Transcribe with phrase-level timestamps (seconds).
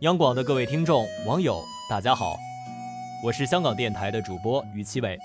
[0.00, 2.38] 央广的各位听众、网友，大家好，
[3.22, 5.18] 我是香港电台的主播于其伟。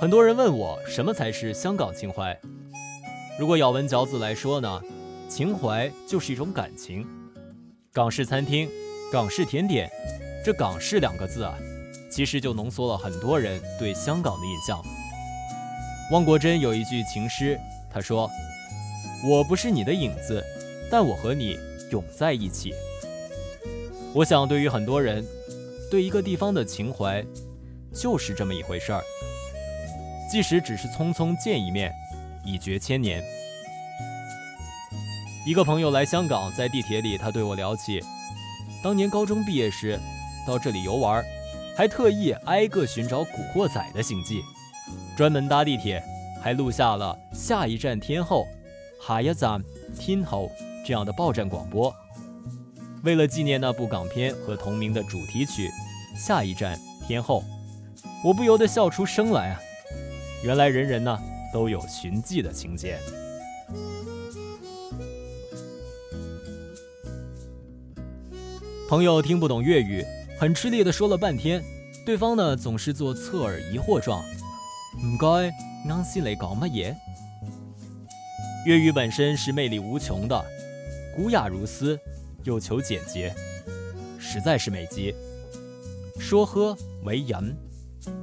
[0.00, 2.36] 很多人问我，什么才是香港情怀？
[3.38, 4.82] 如果咬文嚼字来说呢，
[5.28, 7.06] 情怀就是一种感情。
[7.92, 8.68] 港式餐厅、
[9.12, 9.88] 港式甜点，
[10.44, 11.56] 这“港式”两个字啊，
[12.10, 14.82] 其实就浓缩了很多人对香港的印象。
[16.10, 17.56] 汪国真有一句情诗，
[17.88, 18.28] 他说
[19.24, 20.44] ：“我不是你的影子，
[20.90, 21.56] 但我和你。”
[21.92, 22.74] 永在一起。
[24.12, 25.24] 我想，对于很多人，
[25.90, 27.24] 对一个地方的情怀，
[27.94, 29.02] 就是这么一回事儿。
[30.30, 31.92] 即使只是匆匆见一面，
[32.44, 33.22] 已绝千年。
[35.46, 38.00] 一个朋友来香港，在地铁里，他对我聊起
[38.82, 39.98] 当年高中毕业时
[40.46, 41.22] 到这里游玩，
[41.76, 44.40] 还特意挨个寻找《古惑仔》的行迹，
[45.16, 46.02] 专门搭地铁，
[46.42, 48.46] 还录下了下一站天后，
[49.06, 49.62] 下一站
[49.98, 50.50] 天后。
[50.84, 51.94] 这样的报站广播，
[53.04, 55.68] 为了纪念那部港片和同名的主题曲
[56.18, 57.40] 《下一站天后》，
[58.24, 59.60] 我不由得笑出声来啊！
[60.42, 61.16] 原来人人呢
[61.52, 62.98] 都有寻迹的情节。
[68.88, 70.04] 朋友听不懂粤语，
[70.38, 71.62] 很吃力的说了半天，
[72.04, 74.20] 对方呢总是做侧耳疑惑状。
[75.00, 75.52] 唔该，
[75.88, 76.94] 啱先你讲乜嘢？
[78.66, 80.44] 粤语本身是魅力无穷的。
[81.14, 81.98] 古雅如斯，
[82.44, 83.34] 又求简洁，
[84.18, 85.14] 实在是美极。
[86.18, 86.74] 说喝
[87.04, 87.34] 为饮，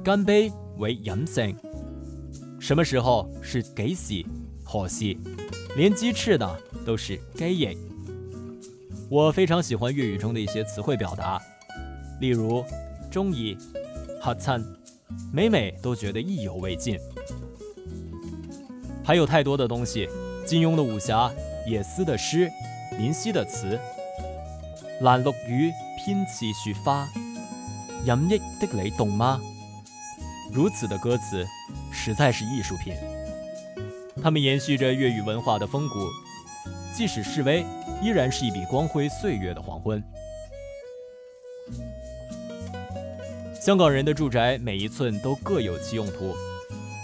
[0.02, 1.54] 干杯为饮声。
[2.58, 4.26] 什么时候是给喜
[4.64, 5.18] 好戏？
[5.76, 7.78] 连鸡翅呢都是给饮。
[9.08, 11.40] 我非常喜欢粤语中的一些词汇表达，
[12.20, 12.64] 例如
[13.08, 13.56] 中意、
[14.20, 14.64] 哈餐，
[15.32, 16.98] 每每都觉得意犹未尽。
[19.04, 20.08] 还有太多的东西，
[20.44, 21.30] 金庸的武侠，
[21.68, 22.50] 野思的诗。
[23.00, 23.80] 林夕的词，
[25.00, 27.08] 蓝绿雨偏似雪花，
[28.04, 29.40] 饮益的你懂吗？
[30.52, 31.46] 如此的歌词，
[31.90, 32.94] 实在是艺术品。
[34.22, 35.94] 他们延续着粤语文化的风骨，
[36.94, 37.64] 即使示威，
[38.02, 40.04] 依然是一笔光辉岁月的黄昏。
[43.58, 46.34] 香港人的住宅每一寸都各有其用途，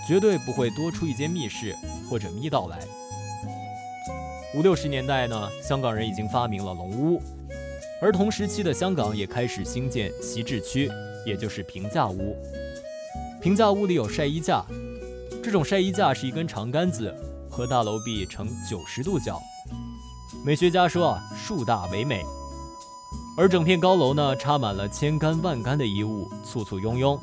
[0.06, 1.74] 绝对不会多出一间密室
[2.10, 2.80] 或者密道来。
[4.56, 7.20] 五六十年代呢，香港人已经发明了龙屋，
[8.00, 10.90] 而同时期的香港也开始兴建席置区，
[11.26, 12.34] 也就是平价屋。
[13.38, 14.64] 平价屋里有晒衣架，
[15.44, 17.14] 这种晒衣架是一根长杆子
[17.50, 19.38] 和大楼壁呈九十度角。
[20.42, 22.24] 美学家说啊，树大为美。
[23.36, 27.20] 而整片高楼呢，插满了千杆万杆的衣物，簇簇拥拥，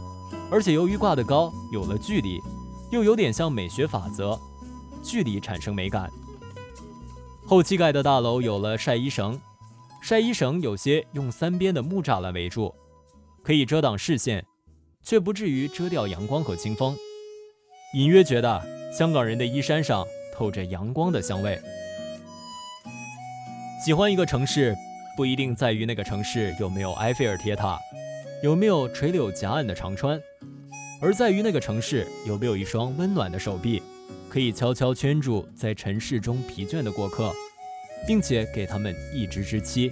[0.51, 2.39] 而且由于挂得高，有了距离，
[2.91, 4.39] 又有点像美学法则，
[5.01, 6.07] 距离产生美感。
[7.46, 9.40] 后期盖的大楼有了晒衣绳，
[10.02, 12.74] 晒衣绳有些用三边的木栅栏围住，
[13.44, 14.44] 可以遮挡视线，
[15.04, 16.96] 却不至于遮掉阳光和清风。
[17.96, 18.62] 隐约觉得
[18.98, 21.59] 香港人的衣衫上透着阳光的香味。
[23.86, 24.74] 喜欢一个城市，
[25.18, 27.78] 不一定在于那个城市有没有埃菲尔铁塔，
[28.42, 30.20] 有没有垂柳夹岸的长川，
[31.02, 33.84] 而在于那个城市有没有一双温暖的手臂。
[34.33, 37.31] 可以悄悄圈住在尘世中疲倦的过客，
[38.07, 39.91] 并且给他们一直之期。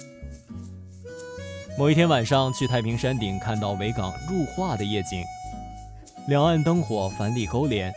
[1.78, 5.24] 某一天晚上去太平山顶，看到维港入画的夜景，
[6.28, 7.94] 两岸灯火繁丽勾连，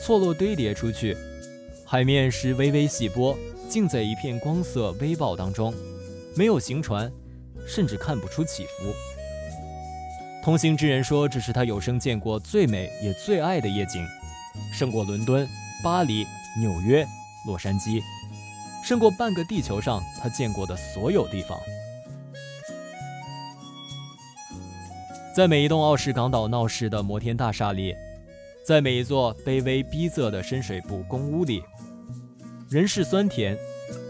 [0.00, 1.16] 错落堆叠出去，
[1.84, 3.36] 海面是微微细波，
[3.68, 5.74] 浸在一片光色微暴当中，
[6.36, 7.10] 没有行船，
[7.66, 8.94] 甚至看不出起伏。
[10.44, 14.06] 同行之人说，这是他有生见过最美也最爱的夜景，
[14.72, 15.44] 胜过伦敦。
[15.82, 16.26] 巴黎、
[16.58, 17.06] 纽约、
[17.46, 18.02] 洛杉矶，
[18.82, 21.58] 胜过半个地球上他见过的所有地方。
[25.36, 27.94] 在每一栋傲视港岛闹市的摩天大厦里，
[28.66, 31.62] 在每一座卑微逼仄的深水埗公屋里，
[32.68, 33.56] 人世酸甜，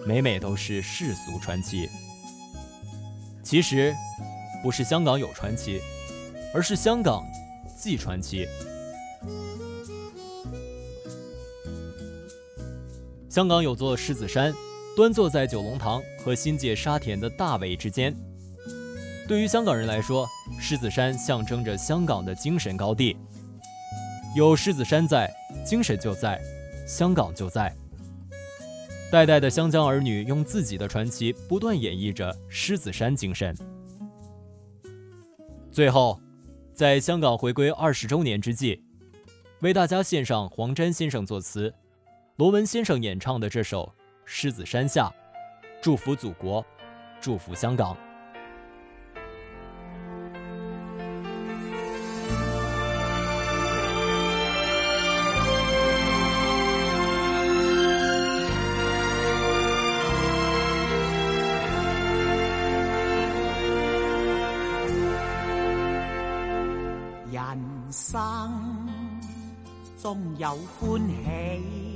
[0.07, 1.87] 每每都是世俗传奇。
[3.43, 3.95] 其实，
[4.63, 5.83] 不是香港有传奇，
[6.55, 7.23] 而是香港
[7.77, 8.49] 既传奇。
[13.29, 14.55] 香港有座狮子山，
[14.97, 18.17] 端坐在九龙塘和新界沙田的大围之间。
[19.29, 20.27] 对于香港人来说，
[20.59, 23.15] 狮子山象征着香港的精神高地。
[24.35, 25.31] 有狮子山在，
[25.63, 26.41] 精神就在，
[26.87, 27.75] 香港就在。
[29.11, 33.55] 代代的香江儿女用自己的传奇不断演绎着狮子山精神。
[35.71, 36.19] 最后，
[36.73, 38.83] 在香港回归二十周年之际，
[39.61, 41.75] 为大家献上黄沾先生作词。
[42.39, 43.93] 罗文先生演唱的这首
[44.25, 45.07] 《狮子山下》，
[45.83, 46.65] 祝福祖国，
[47.21, 47.97] 祝福香港。
[67.33, 67.59] 人
[67.91, 68.89] 生
[70.01, 71.88] 终有欢喜，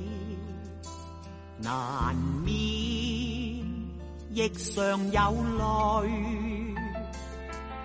[1.62, 2.52] 难免
[4.34, 5.20] 亦常有
[5.58, 5.62] 泪。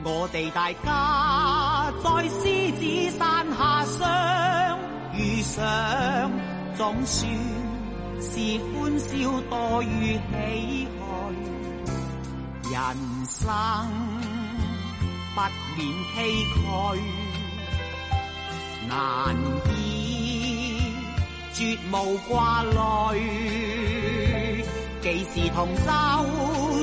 [0.04, 2.82] 我哋大家在狮子
[3.18, 4.80] 山下相
[5.14, 6.32] 遇上，
[6.76, 7.30] 总算
[8.20, 9.10] 是欢笑
[9.50, 10.90] 多于唏嘘。
[12.72, 12.76] 人
[13.26, 13.48] 生
[15.36, 15.40] 不
[15.76, 15.80] 免
[16.16, 16.18] 崎
[16.56, 16.66] 岖。
[18.90, 18.96] 难
[19.76, 19.76] 以
[21.54, 23.18] 绝无挂虑，
[25.08, 25.82] 几时同舟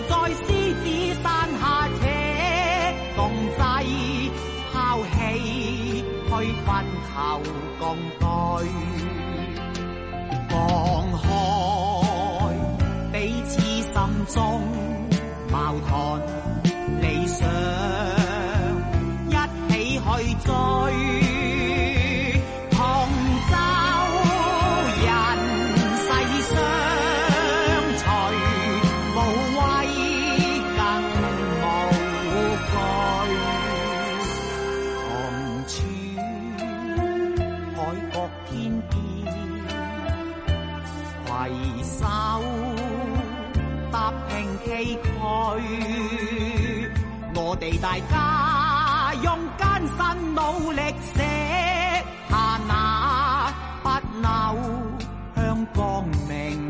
[0.08, 0.40] 在狮
[0.82, 0.84] 子
[1.22, 1.28] 山
[1.60, 1.62] 下
[2.00, 2.02] 且
[3.14, 3.60] 共济，
[4.72, 4.74] 抛
[5.04, 5.12] 弃
[6.24, 6.30] 去
[6.64, 6.66] 分
[7.04, 7.12] 求
[7.78, 7.84] 共
[8.18, 8.24] 对，
[10.48, 10.52] 放
[11.20, 11.22] 开
[13.12, 13.92] 彼此心
[14.34, 14.34] 中
[15.50, 15.54] 矛
[15.86, 15.92] 盾
[47.36, 51.22] 我哋大家用艰辛努力写
[52.28, 53.52] 下那
[53.84, 53.88] 不
[54.20, 54.26] 朽
[55.36, 56.63] 香港明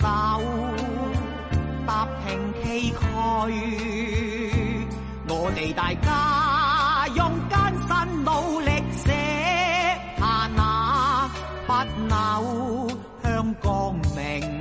[0.00, 0.06] 手
[1.84, 3.50] 踏平崎岖
[5.28, 7.58] 我哋大家用艰
[7.88, 9.10] 辛努力写
[10.18, 11.28] 下那
[11.66, 11.72] 不
[12.08, 12.88] 朽
[13.24, 14.57] 香港名。